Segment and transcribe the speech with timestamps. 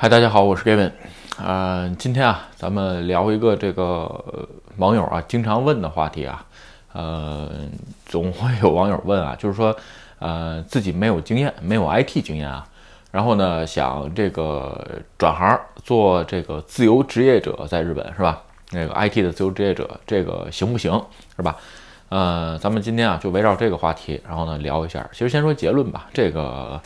[0.00, 0.92] 嗨，大家好，我是 Gavin。
[1.44, 6.46] 呃，今天啊，咱们聊一个这个网友啊经常问的话题啊。
[6.92, 7.50] 呃，
[8.06, 9.76] 总会有网友问啊，就是说，
[10.20, 12.64] 呃，自己没有经验，没有 IT 经验啊，
[13.10, 14.86] 然后呢，想这个
[15.18, 18.40] 转行做这个自由职业者，在日本是吧？
[18.70, 20.92] 那个 IT 的自由职业者，这个行不行？
[21.34, 21.56] 是吧？
[22.10, 25.04] 呃，咱们今天啊，就围绕这个话题，然后呢聊一下。
[25.10, 26.80] 其实先说结论吧，这个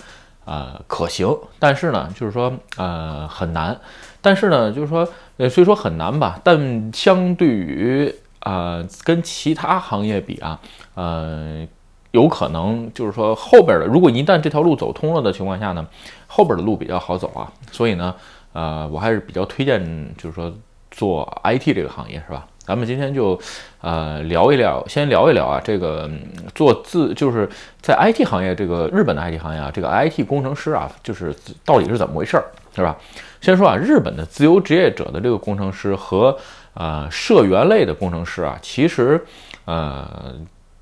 [0.45, 3.79] 呃可行，但是呢，就是说呃很难。
[4.21, 10.61] 但是呢，就是说呃虽说很难吧，但相对于呃跟其他行业比啊，
[10.95, 11.67] 呃
[12.13, 15.86] 有可能就是说后边的，如果一旦这条路走通了的情况下呢，
[16.27, 17.50] 后边的路比较好走啊。
[17.71, 18.14] 所以呢，
[18.53, 20.53] 呃我还是比较推荐，就是说
[20.91, 22.47] 做 IT 这个行业是吧？
[22.72, 23.39] 咱们今天就，
[23.82, 26.11] 呃，聊一聊，先聊一聊啊，这个
[26.54, 27.46] 做自就是
[27.82, 32.44] 在 IT 行业，这个日本的 IT 行业啊，这个 IT 工程师啊，就是到底是怎么回事儿，
[32.75, 32.97] 是吧？
[33.42, 36.34] 先说啊，日本的自由职业者的这个工程师和
[36.72, 39.22] 呃社员类的工程师啊，其实
[39.66, 40.32] 呃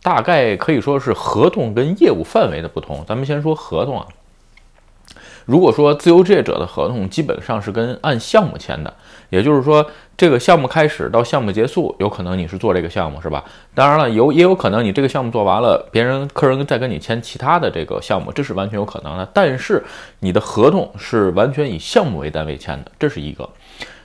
[0.01, 3.05] 大概可以说是合同跟业务范围的不同。
[3.05, 4.07] 咱们先说合同啊。
[5.51, 8.95] 如果说自由职业者的合同基本上是跟按项目签的，
[9.31, 9.85] 也就是说
[10.17, 13.43] 这个项目开始到项目结束，有可能你是做这个项目是吧？
[13.75, 19.29] 当然了，有也有可能你这个项目做完了，别人客人再跟你签其他的这个项目，这是完全有可能的。
[19.35, 19.83] 但是
[20.21, 23.49] 你的合同是完全以项目为单位签的，这是一个。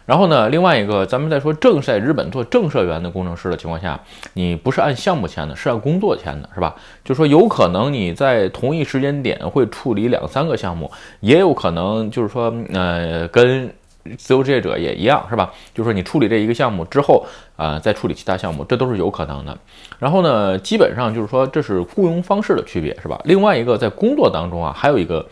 [0.06, 4.00] 然后呢，另外一个，咱们再说正在日本做正社员的工程师的情况下，
[4.34, 6.76] 你不是按项目签的，是按工作签的，是吧？
[7.04, 13.68] 就说有可能你在同一时间点会处理两三个项目，也有可能就是说，呃，跟
[14.16, 15.52] 自由职业者也一样，是吧？
[15.74, 19.58] 就是说你处理这一个项目之后，啊，再处理其他项目，这都是有可能的。
[19.98, 23.20] 然后呢，基本上就是说这是雇佣方式的区别，是吧？
[23.24, 25.26] 另外一个在工作当中啊，还有一个。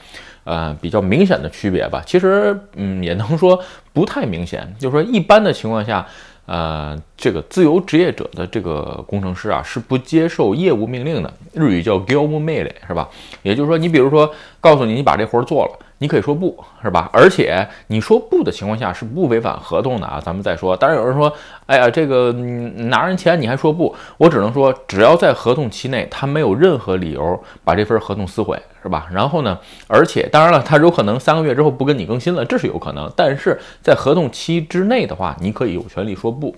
[0.44, 3.60] 呃，比较明显的区别吧，其实，嗯，也能说
[3.94, 4.76] 不太明显。
[4.78, 6.06] 就是说，一般的情况下，
[6.46, 11.34] 呃，这个自由职业者的这个工程师啊，是不接受业务命令的。
[11.54, 13.08] 日语叫 g i l m e l 是吧？
[13.44, 14.30] 也就是说，你比如说，
[14.60, 15.80] 告诉你，你把这活儿做了。
[16.04, 16.54] 你可以说不
[16.84, 17.10] 是吧？
[17.14, 20.22] 而且你说不的情况下是不违反合同的啊。
[20.22, 21.34] 咱们再说，当然有人说，
[21.66, 23.96] 哎呀，这个拿人钱你还说不？
[24.18, 29.08] 我只能说，只要在合同期内，他没有任何理由把这份合同撕毁，是吧？
[29.14, 33.10] 然后呢，而且当然了，他有可能三个月之后不跟你更新了，这是有可能。
[33.16, 36.54] 但是在合同期之内的话，你可以有权利说不。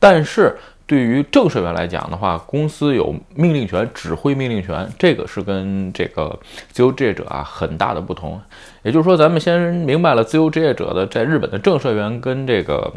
[0.00, 0.58] 但是。
[0.88, 6.36] 对于正社员来讲的话，公司有命令权、指挥命令权，这个是跟这个
[6.72, 8.40] 自由职业者啊很大的不同。
[8.82, 12.92] 也就是说，咱们先明白了自由职业者的在日本的正社员跟这个。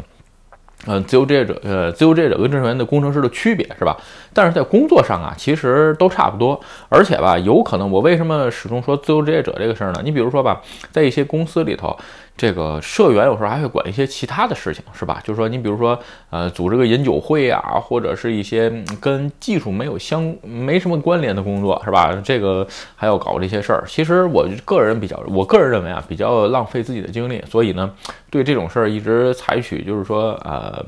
[0.84, 3.96] 嗯，自由职业者，呃，自由职业者跟正社员的工程师的区别是吧？
[4.32, 6.60] 但是在工作上啊，其实都差不多。
[6.88, 10.00] 而且吧，有可能我为什么始终说自由职业者这个事儿呢？
[10.02, 10.60] 你比如说吧，
[10.90, 11.96] 在一些公司里头，
[12.36, 15.20] 这个社员有时候还会管一些其他的事情，是吧？
[15.22, 15.98] 就是说，你比如说，
[16.30, 18.70] 呃，组织个饮酒会啊，或者是一些
[19.00, 22.12] 跟技术没有相没什么关联的工作，是吧？
[22.24, 22.66] 这个
[22.96, 23.84] 还要搞这些事儿。
[23.86, 27.42] 其实我个人比较，我个人认为啊，比较浪费自己的精力。
[27.48, 27.92] 所以呢，
[28.30, 30.84] 对这种事儿一直采取就是说，呃。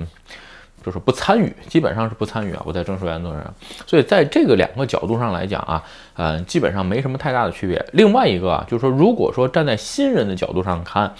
[0.84, 2.62] 就是不参与，基本上是不参与啊。
[2.64, 3.42] 我在正式员做人，
[3.86, 5.82] 所以在这个两个角度上来讲啊，
[6.14, 7.82] 呃，基本上没什么太大的区别。
[7.92, 11.10] 另外一个啊，就是说，如果说站在新人的角度上看，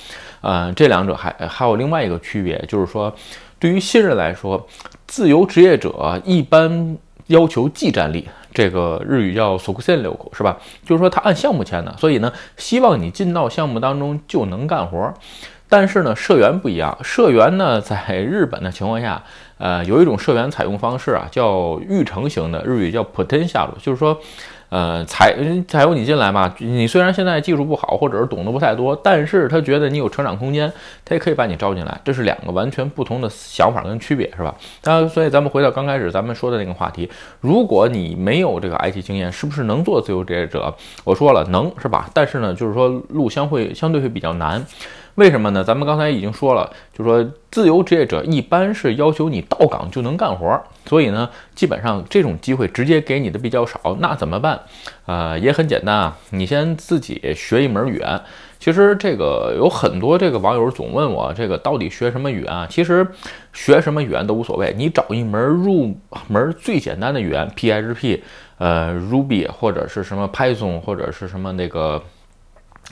[0.42, 3.14] 呃，这两者还还有另外一个区别，就是说，
[3.58, 4.68] 对于新人来说，
[5.06, 6.98] 自由职业者一般
[7.28, 10.58] 要求技战力，这个日语叫 s o k u s e n 六口是吧？
[10.84, 15.12] 就是说他按项目签的，所以呢，希望你进到项目当中就能干活。
[15.66, 16.96] 但是呢，社员不一样。
[17.02, 19.20] 社员呢，在日本的情况下，
[19.64, 24.14] 呃，有一种社员采用方式啊，叫育成型的，日语叫 potential，就是说，
[24.68, 25.34] 呃，采
[25.66, 30.70] 采用你进来嘛，你虽然现在技术不好，或者是懂得不太多，但是他觉得你有成长空间，
[31.02, 31.98] 他也可以把你招进来。
[32.04, 34.54] 这是两个完全不同的想法跟区别，是吧？
[34.82, 37.08] 当然，所以咱们回到刚开始咱们说的那个话题，
[37.40, 40.74] 如果你没有这个 IT 经验，是不是能做自由职业者？
[41.04, 42.10] 我说了，能是吧？
[42.12, 44.62] 但是呢，就是说路相会相对会比较难。
[45.16, 45.62] 为什么呢？
[45.62, 53.96] 咱们刚才已经说了，就是说自由职业者一般是要求你到岗就能干活，所以呢，基本上这种机会直接给你的比较少。
[54.00, 54.60] 那怎么办？
[55.06, 58.20] 呃，也很简单啊，你先自己学一门语言。
[58.58, 62.66] 其实这个有很多这个网友总问我，这个到底学什么语言啊？
[62.68, 63.06] 其实
[63.52, 65.94] 学什么语言都无所谓，你找一门入
[66.26, 68.20] 门最简单的语言，PHP，
[68.58, 72.02] 呃，Ruby 或者是什么 Python 或者是什么那个。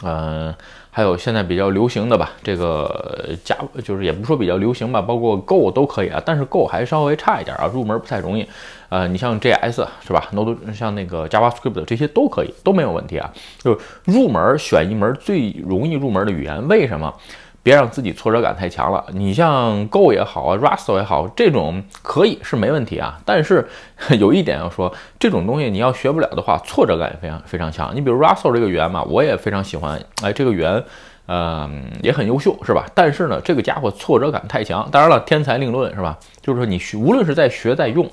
[0.02, 0.52] 嗯，
[0.94, 8.47] 还有现在比较流行的吧，这个加就是也不说比较流行吧，包括 Go 都可以啊，但是 Go 还稍微差一点啊，入门不太容易。
[8.91, 13.33] 呃，你像 JS 是吧？Node 像那个 JavaScript 这些都可以，都没有问题啊。
[13.59, 17.15] 就入门选一门最容易入门的语言，为什么？
[17.62, 19.05] 别让自己挫折感太强了。
[19.12, 23.19] 你像 Go 也好啊，Rust 也好，这种可以是没问题啊。
[23.25, 23.69] 但是
[24.19, 27.94] 有一点要说，这种东西你要学不了的话，挫折感也非常非常强。
[27.94, 30.82] 你比如 Rust 这个语言嘛，我也非常喜欢，哎，这个语言。
[31.29, 32.85] 嗯，也很优秀，是吧？
[32.94, 34.87] 但是呢，这个家伙挫折感太强。
[34.91, 36.19] 当然了，天才另论，是吧？
[36.43, 38.06] 就是说，你学，无论是在学在用，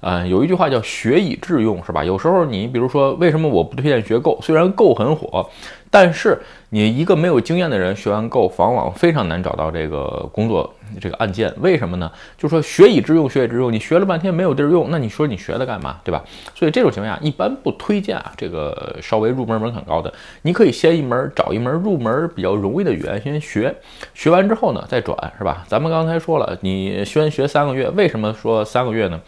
[0.00, 2.02] 呃，有一句话叫“学以致用”，是吧？
[2.02, 4.38] 有时候你比如说，为什么我不推荐学 Go？
[4.40, 5.46] 虽然 Go 很火。
[5.94, 6.36] 但是
[6.70, 12.10] 你一个没有经验的人学完 Go，往往非常难找到这个工作这个按键，为什么呢？
[12.36, 16.24] 就说学以致用，学以致用，你学了半天没有地儿用，那你说你学它干嘛，对吧？
[16.52, 18.32] 所以这种情况下，一般不推荐啊。
[18.36, 20.12] 这个稍微入门门槛高的，
[20.42, 23.72] 你可以先一门找一门入门比较容易的语言先学，
[24.12, 25.64] 学完之后呢再转，是吧？
[25.68, 29.20] 咱们刚才说了，你先学三个月，为什么说三个月呢？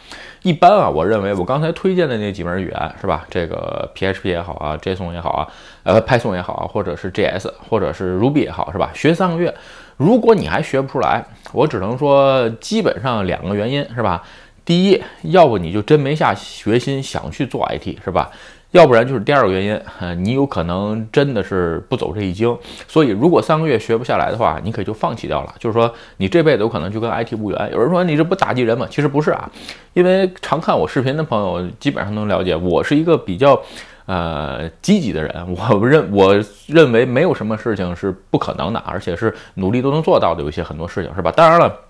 [0.42, 3.24] 一般啊，我认为我刚才推荐的那几门语言，是吧？
[3.30, 5.48] 这个 PHP 也好啊，JSON 也好啊，
[5.86, 6.68] 呃，Python 也好。
[6.72, 8.90] 或者是 JS，或者是 Ruby 也好，是吧？
[8.92, 9.54] 学三个月，
[9.96, 14.22] 如果你还学不出来，我只能说，基本上两个原因，是吧？
[14.64, 18.30] 第一，要不你就真没下决心想去做 IT，是吧？
[18.72, 22.54] 要不然就是第二个原因，呃，你有可能真的是不走这一经。
[22.88, 25.54] 所以，如果三个月学不下来的话，你可以就放弃掉了。
[25.58, 27.70] 就是说，你这辈子有可能就跟 IT 无缘。
[27.70, 28.86] 有人说你这不打击人吗？
[28.90, 29.48] 其实不是啊，
[29.94, 33.62] 因为常看我视频的朋友基本上能了解，我是一个比较。
[34.06, 36.34] 呃，积极的人， 我认我
[36.66, 40.42] 认为没有什么事情是不可能的，而且是努力都能做到的。
[40.42, 41.30] 有些很多事情是吧？
[41.30, 41.85] 当然了。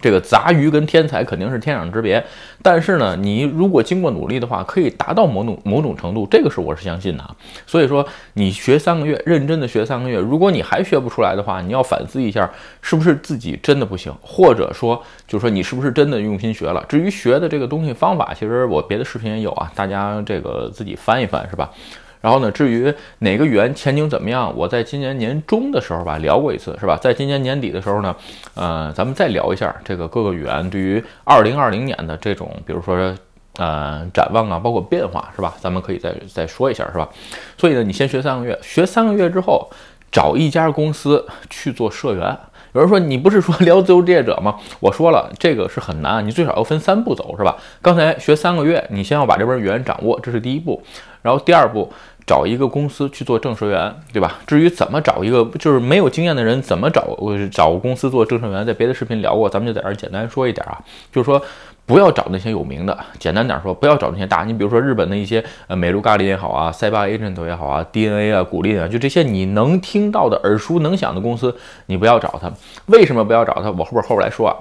[0.00, 2.24] 这个杂鱼跟天才肯定是天壤之别，
[2.62, 7.36] 但是呢，你如果经过努力的话，可以达到某种某种程度，这个是我是相信的。
[7.66, 12.48] 所以说，你学三个月，认真的学三个月，如果你还学不出来的话，你要反思一下，
[12.80, 16.84] 是不是自己真的不行，或者说，就是说你是不是真的用心学了。
[16.88, 21.70] 至于学的这个东西方法，其实我别的视频也有啊，大家这个自己翻一翻，是吧？
[22.20, 26.96] 然后呢，至于哪个语言前景怎么样，我在今年年中的时候吧聊过一次，是吧？
[27.00, 28.14] 在今年年底的时候呢，
[28.54, 32.96] 呃，咱们再聊一下这个各个语言对于二零二零年的这种，比如说
[33.56, 35.54] 呃展望啊，包括变化，是吧？
[35.60, 37.08] 咱们可以再再说一下，是吧？
[37.56, 39.68] 所以呢，你先学三个月，学三个月之后，
[40.10, 42.36] 找一家公司去做社员。
[42.72, 44.56] 有人说你不是说聊自由职业者吗？
[44.80, 47.56] 我说了，这个是很难，你最少要分三步走，是吧？
[47.80, 50.82] 刚才学三个月，你先要把这门语言掌握，这是第一步。
[51.22, 51.90] 然后第二步，
[52.26, 54.38] 找一个公司去做正式员，对吧？
[54.46, 57.16] 至于怎么找一个就是没有经验的人怎么找
[57.50, 60.78] 找公司做正式员，在别的视频聊过，咱们就在这儿简单说一点啊，
[61.12, 61.42] 就是说
[61.88, 64.44] 不要找那些有名的，简单点说，不要找那些大。
[64.44, 71.56] 你比如说日本的一些呃美露咖喱也好啊，塞巴 agent 也好啊，DNA 啊，古力啊，就这些你能听到的耳熟能详的公司，
[71.86, 72.52] 你不要找他。
[72.86, 73.70] 为什么不要找他？
[73.70, 74.52] 我后边后边来说啊。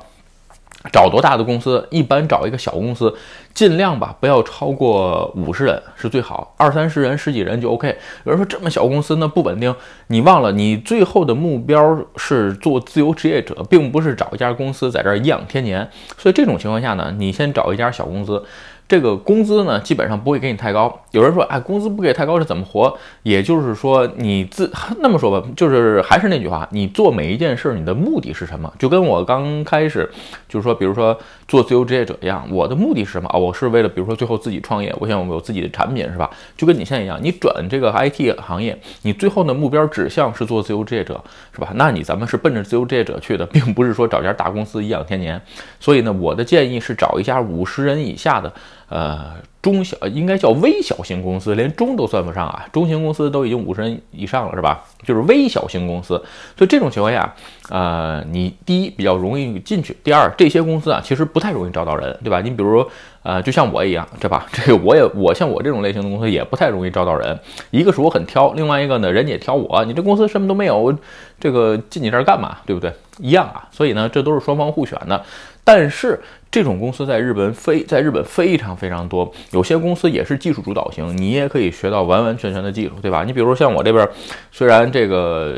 [0.91, 1.85] 找多大的公司？
[1.89, 3.13] 一般找一个小公司，
[3.53, 7.97] 尽量吧，不要超过五十人是最好，二三十人、十几人就 OK。
[8.23, 9.73] 有人说这么小公司那不稳定，
[10.07, 15.87] 你忘了你最后的目标是做自由职业者，并不是找一家公司在这儿颐养天年。
[16.17, 18.43] 所以这种情况下呢，你先找一家小公司。
[18.89, 21.01] 这个工资呢，基本上不会给你太高。
[21.11, 22.97] 有人说，哎，工资不给太高是怎么活？
[23.23, 24.71] 也就是说，你自
[25.01, 28.73] 那么说吧，就是还是那句话，你做每一件事，你的目的是什么？
[28.79, 30.09] 就跟我刚开始
[30.47, 31.17] 就是说，比如说
[31.47, 33.37] 做自由职业者一样，我的目的是什么啊？
[33.37, 36.29] 我是为了，比如说最后自己创业，我想我有自己的产品，是吧？
[36.55, 41.21] 就跟你现在一样，你转这个 IT 行业，你最后的目标指向是做自由职业者，
[41.53, 41.71] 是吧？
[41.75, 45.41] 那你咱们是奔着自由职业者去的，并不是说找家大公司颐养天年。
[45.79, 48.51] 所以呢，我的建议是找一家五十人以下的。
[48.89, 52.65] 呃，中小应该叫微小型公司，连中都算不上啊。
[52.71, 54.85] 中型公司都已经五十人以上了，是吧？
[55.03, 56.13] 就是微小型公司。
[56.57, 57.35] 所以这种情况下，
[57.69, 62.39] 呃，你第一比较容易进去，第二这些公司啊，其实不太容易招到人，对吧？
[62.39, 62.85] 你比如，
[63.23, 64.45] 呃，就像我一样，对吧？
[64.53, 67.37] 这个我也我像我这种类型的公司也不太容易招到人。
[67.71, 69.83] 一个是我很挑，另外一个呢，人家也挑我。
[69.83, 70.97] 你这公司什么都没有，
[71.41, 72.59] 这个进你这儿干嘛？
[72.65, 72.93] 对不对？
[73.19, 73.67] 一样啊。
[73.71, 75.23] 所以呢，这都是双方互选的。
[75.63, 76.17] 但是
[76.49, 83.25] 这种公司在日本非在日本非常非常多，有些公司也是技术主导型，你也可以学到完完全全的技术，对吧？
[83.25, 84.07] 你比如说像我这边，
[84.49, 85.53] 虽然这个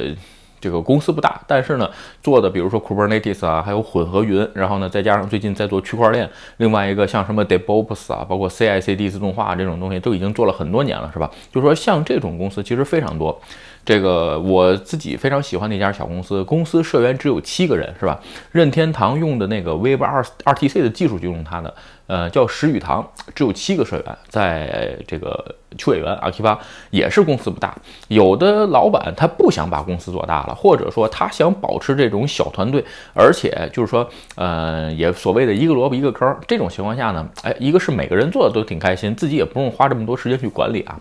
[0.60, 1.88] 这个公司不大，但是呢
[2.24, 11.30] 做的比如说 Kubernetes 啊，还有混合云，然后呢再加上最近在做区块链，另外一个像什么 DevOps 啊，包括 CI/CD 自动化这种东西都已经做了很多年了，是吧？
[11.54, 13.40] 就说像这种公司其实非常多。
[13.86, 18.20] 这个我自己非常喜欢的一家小公司，公司社员只有七个人，是吧？
[18.52, 21.74] 任天堂用的那个 Web 二二 TC 的技术就用它的，
[22.08, 26.60] 呃，叫石宇堂，只有七个社员，在这个区委员阿基巴
[26.92, 27.76] 也是公司不大。
[28.10, 32.84] 有的老板他不想把公司做大了，或者说他想保持这种小团队，
[33.14, 36.38] 而且就是说，呃，也所谓的一个萝卜一个坑。
[36.48, 41.00] 这种情况下呢，哎，一个是每个人做的都挺开心，自己也不用花这么多时间去管理啊。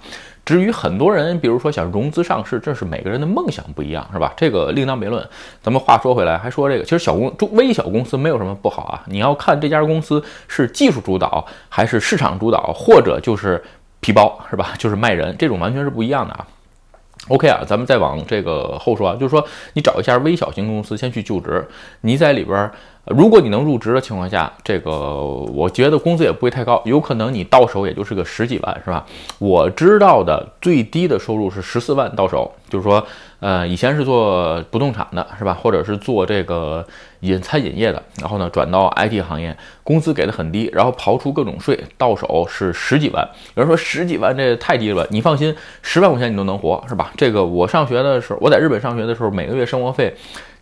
[0.48, 4.32] 至于很多人，比如说想融资上市，这是每个人的梦想不一样，是吧？
[4.34, 5.22] 这个另当别论。
[5.60, 9.02] 咱们话说回来，还说这个，其实小公中微小公司没有什么不好啊。
[9.08, 13.62] 你要看这家公司是技术主导，还是市场主导，或者就是
[14.00, 14.70] 皮包，是吧？
[14.78, 16.46] 就是卖人，这种完全是不一样的啊。
[17.28, 19.44] OK 啊，咱们再往这个后说啊，就是说
[19.74, 21.66] 你找一下微小型公司先去就职，
[22.00, 22.70] 你在里边。
[23.10, 24.92] 如果你能入职的情况下，这个
[25.22, 29.06] 我觉得工资也不会太高，有可能你到手也就是个十几万，是吧？
[29.38, 33.02] 我知道的最低的收入是十四万到手，就是说，
[33.40, 35.54] 呃，以前是做不动产的，是吧？
[35.54, 36.84] 或者是做这个
[37.20, 43.28] 饮餐饮业的，然后呢转到 IT 行业，工资给的很低，然后刨除各种税，到手是十几万。
[43.54, 47.12] 有人说十几万这太低了，你放心，十万块钱你都能活，是吧？
[47.16, 50.14] 这个我上学的时候，我在日本上学的时候，每个月生活费。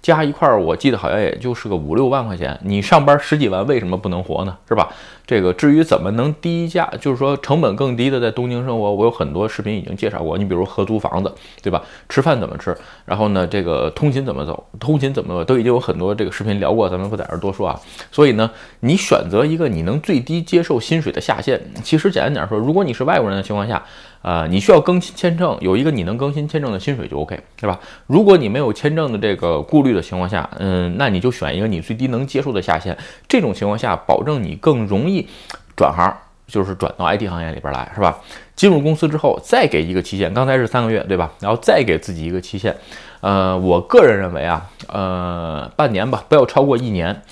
[0.07, 2.57] 加一块儿，我记得好像也就是个五六万块钱。
[2.63, 4.57] 你上班十几万，为什么不能活呢？
[4.69, 4.89] 是吧？
[5.27, 10.39] 这个至于怎么能低价，就是说成本更低的在东京生活，我有很多视频已经介绍过。
[10.39, 11.83] 你比如合租房子，对吧？
[12.09, 12.73] 吃饭怎么吃？
[13.05, 14.65] 然后呢，这个通勤怎么走？
[14.79, 17.77] 通勤怎么都已经有很多这个视频聊过，咱们不在这多说啊。
[18.13, 18.49] 所以呢，
[18.79, 21.61] 你选择一个你能最低接受薪水的下限。
[21.83, 23.83] 其实简单点说，如果你是外国人的情况下。
[24.26, 27.78] 啊，你需要更新签证，有一个你能更新签证的薪水就 OK，是吧？
[28.09, 32.99] 如果你没有签证的这个顾虑的情况下，嗯，那你就选一个你最低能接受的下限。
[33.28, 35.28] 这种情况下，保证你更容易
[35.76, 36.12] 转行，
[36.49, 38.18] 就是转到 IT 行业里边来，是吧？
[38.56, 41.30] 进入公司之后，再给一个期限，刚才是三个月，对吧？
[41.38, 42.76] 然后再给自己一个期限，
[43.21, 47.23] 呃，我个人认为啊，呃，半年吧，不要超过一年。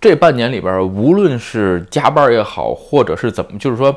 [0.00, 3.94] 这半年里边，无论是加班也好，或者是怎么，就是说。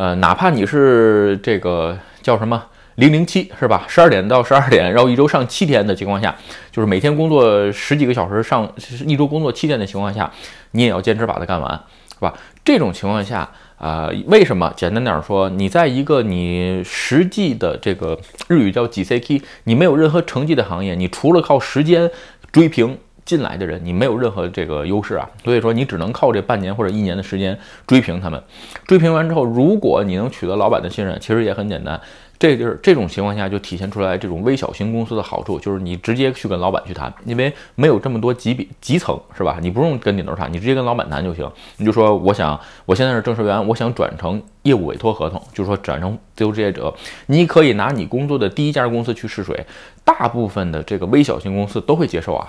[0.00, 2.64] 呃，哪怕你是这个叫什么
[2.94, 3.84] 零零七是吧？
[3.86, 6.34] 十二点到十二点，然后一周上七天的情况下，
[6.72, 8.66] 就是每天工作十几个小时，上
[9.06, 10.32] 一周工作七天的情况下，
[10.70, 11.78] 你也要坚持把它干完，
[12.14, 12.32] 是吧？
[12.64, 14.72] 这种情况下，啊，为什么？
[14.74, 22.10] 简单点说，你在一个你实际的这个日语叫 GCK，你没有任何成绩的行业，你除了靠时间
[22.50, 22.96] 追平。
[23.30, 27.56] 进来的人，你没有任何这个优势啊，所以说你只能靠这半年或者一年的时间
[27.86, 28.42] 追平他们。
[28.88, 32.00] 追平完之后，如果你能取得老板的信任，其实也很简单。
[32.40, 39.58] 这就是这种情况下就体现出来这种微小型公司的好处，就是你直接去跟老板去谈，因为没有这么多级别级层，是吧？
[39.60, 41.48] 你不用跟顶头谈，你直接跟老板谈就行。
[41.76, 46.92] 你就说，我想我现在是正式员，我想转成业务委托合同，就是说转成自由职业者。
[47.26, 49.62] 你可以拿你工作的第一家公司去试水，
[50.02, 52.48] 大部分的这个微小型公司都会接受啊。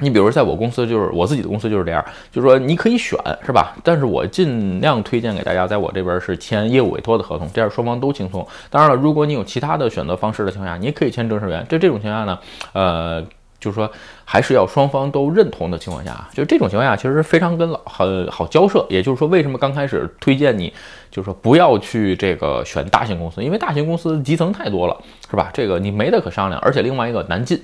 [0.00, 3.76] 你比如在我公司，就是我自己的公司就是这样，就是说你可以选，是吧？
[3.82, 8.46] 但是我尽量推荐给大家，在我这边是签业务委托的合同，这样双方都轻松。
[8.70, 11.66] 当然了，如果你有其他的选择方式的情况下，你也可以签正式员。
[11.68, 12.38] 就这种情况下呢，
[12.74, 13.20] 呃，
[13.58, 13.90] 就是说
[14.24, 18.86] 还是要双方都认同的情况下，就这种情况下其实非常跟老很好交涉。
[18.88, 20.72] 也就是说，为什么刚开始推荐你，
[21.10, 24.96] 就是说不要去这个选大型公司，因为大型公司基层太多了，
[25.28, 25.50] 是吧？
[25.52, 27.60] 这个你没得可商量，而且另外一个难进。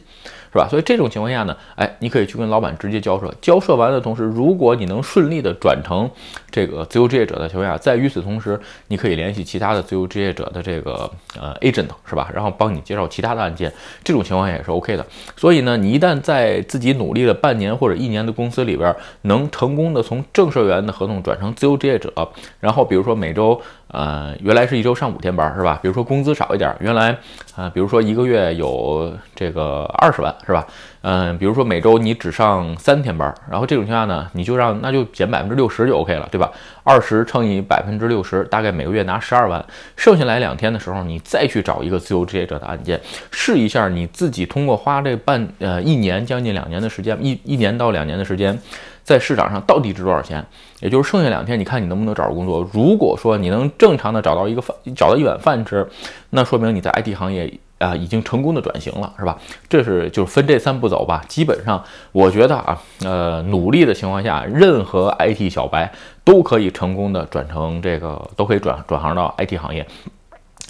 [0.55, 0.69] 是吧？
[0.71, 3.29] 所以这种情况下呢，哎，你可以去跟老板直接交涉。
[3.41, 6.09] 交涉完的同时，如果你能顺利的转成
[6.49, 12.31] 这个自由职业者的情况下，在与此同时，你可以联系其他的自由职业者的这个呃 agent，是吧？
[12.33, 13.73] 然后帮你介绍其他的案件。
[14.05, 15.05] 这种情况下也是 OK 的。
[15.37, 22.13] 所以呢，你一旦在自己努力了半年或者一年的公司里边，能成功的从正社员的合同转成自由职业者，
[22.61, 23.61] 然后比如说每周。
[23.95, 25.79] 呃，原来是一周上五天班，是吧？
[25.81, 27.17] 比如说工资少一点，原来，
[27.57, 30.67] 呃，比如说一个月有这个二十万，是吧？
[31.03, 36.51] 嗯，比如说每周你只上三天班，然后这种情况下呢，你就让那就减百分之六十就 OK 了，对吧？
[36.83, 39.65] 二十乘以百分之六十，大概每个月拿十二万，
[39.97, 48.59] 剩下来两天的时候，你再去找一个自由职业者的案件，试一下你自己通过花这半呃一年将近两年的时间，一一年到两年的时间。
[49.05, 50.45] 在市场上到底值多少钱？
[50.81, 52.69] 也就是剩下两天，你看你能不能找着工作。
[52.73, 55.87] 如果说你能正常的找到一个饭，找到一碗饭吃，
[56.31, 59.39] 那说明你在 IT 行业啊已经成功的转型了，是吧？
[59.69, 61.25] 这是就是分这三步走吧。
[61.29, 61.83] 基本上
[62.13, 65.93] 我觉得啊，呃，努力的情况下，任何 IT 小白
[66.25, 69.87] 都可以成功的转成这个，都可以转转行到 IT 行业。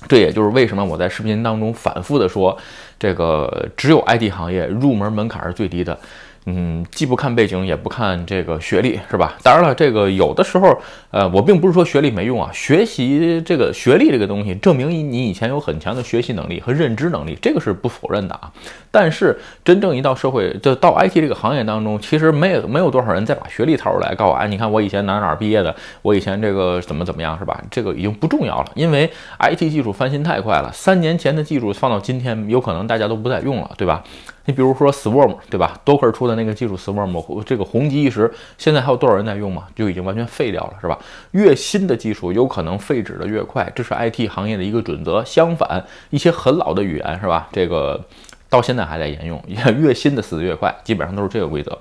[0.06, 2.56] 这也就是为什么我在视频当中反复的说，
[2.98, 5.98] 这个只有 IT 行业入门门槛是最低的。
[6.46, 9.34] 嗯，既不看背景，也不看这个学历，是吧？
[9.42, 10.76] 当然了，这个有的时候，
[11.10, 12.50] 呃，我并不是说学历没用啊。
[12.52, 18.52] 学习这个学历这个东西，证明你以前有很强的学习能力和认知能力，这个是不否认的啊。
[18.90, 27.58] 但是真正一到社会，就到 IT 这个行业当中，其实没有没有多少人再把学历掏出来告诉我，哎，你看我以前哪哪毕业的，我以前这个怎么怎么样，是吧？
[27.70, 34.04] 这个已经不重要了，因为 IT 技术翻新太快了，三年前的技术放到今天，有可能大家都不再用了，对吧？
[34.46, 39.66] 你比如说 Swarm，对吧？Docker 出的那个技术 Swarm，这个红极一时，现在还有多少人在用吗？
[39.74, 40.98] 就已经完全废掉了，是吧？
[41.30, 45.24] 越新的技术有可能废止的越快，这是 IT 行业的一个准则。
[45.24, 47.48] 相反，一些很老的语言，是吧？
[47.52, 48.04] 这个。
[48.48, 49.42] 到现在还在沿用，
[49.78, 51.76] 越新的死得越快，基本上都是这个规则。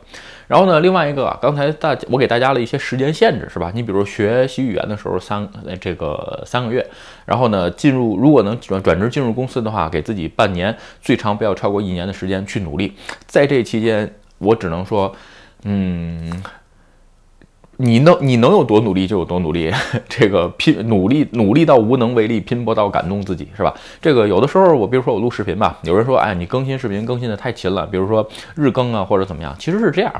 [0.47, 3.71] 然后呢，另外一个，刚才大我给大家了一些时间限制，是吧？
[3.73, 5.47] 你比如学习语言的时候，三
[5.79, 6.85] 这个三个月，
[7.25, 12.93] 然后呢，进入如果能转转职进入公司的话，给自己半年，最长不要超过一年的时间去努力。
[13.25, 15.15] 在这期间，我只能说，
[15.63, 16.43] 嗯。
[17.77, 19.71] 你能你能有多努力就有多努力，
[20.07, 23.73] 这个拼努力努力到无能为力，拼搏到感动自己，是吧？
[23.99, 30.13] 这个有的时候我比如说我录视频吧，有人说，哎，你更新视频更新的太勤了，比如说日更啊或者怎么样，其实是这样。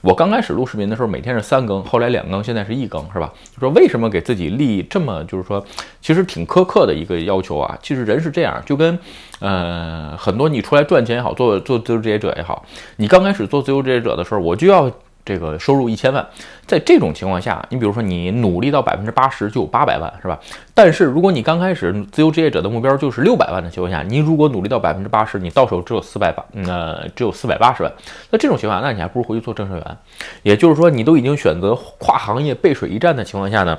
[0.00, 3.30] 我刚开始录视频的时候每天是三更，后来两更，现在是一更，是吧？
[3.52, 5.62] 就说为什么给自己立这么就是说
[6.00, 7.78] 其实挺苛刻的一个要求啊？
[7.82, 8.98] 其实人是这样，就跟
[9.40, 12.64] 呃很多你出来赚钱也好，做做自由职业者也好，
[12.96, 14.90] 你刚开始做自由职业者的时候，我就要。
[15.24, 16.24] 这个收入一千万，
[16.66, 20.38] 在这种情况下，你比如说你努力到百分之八十就有八百万，是吧？
[20.74, 27.90] 但是如果你刚开始自由职业者的目标就是六百万的情况下，你如果努力到百分之八十，你到手只有四百八，呃，只有四百八十万。
[28.30, 29.96] 那这种情况下，那你还不如回去做正社员。
[30.42, 33.78] 也就是说，你都已经选择跨行业背水一战的情况下呢，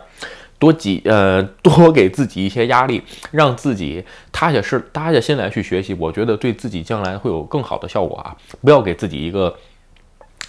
[0.57, 8.35] 多几呃多给自己一些压力，让自己踏下是踏下心来去学习，我觉得对自己将来会有更好的效果啊！
[8.61, 9.55] 不要给自己一个。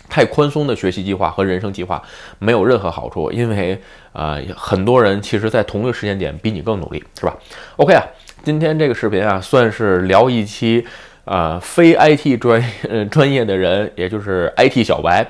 [0.08, 2.02] 太宽松的学习计划和人生计划
[2.38, 3.80] 没有任何好处，因为
[4.12, 7.36] 呃很多人其实在同一个时间点比你更努力，是吧
[7.76, 8.02] ？OK 啊，
[8.42, 10.86] 今天这个视频啊算是聊一期
[11.24, 15.26] 呃非 IT 专呃专业的人，也就是 IT 小白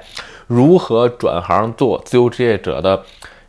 [0.46, 3.02] 如何转行做自由职业者的。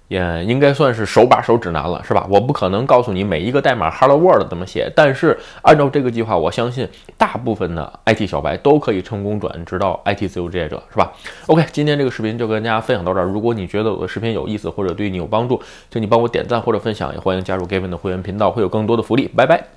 [0.07, 2.25] 也应该算是手把手指南了，是吧？
[2.29, 6.87] 我不可能告诉你每一个代码 Hello World 怎么写，但是按照这个计划，我相信
[7.17, 11.11] 大部分的 IT 小白都可以成功转职到 IT 自由职业者，是吧
[11.47, 13.25] ？OK，今天这个视频就跟大家分享到这儿。
[13.25, 15.61] 如果你觉得我的视频有意思或者对你有帮助，
[15.91, 19.27] 请你帮我点赞或者分享，也欢迎加入 Gavin 的会员频道，会有更多的福利。
[19.27, 19.76] 拜拜。